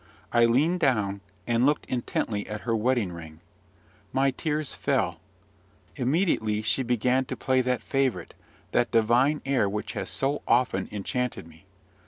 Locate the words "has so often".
9.93-10.89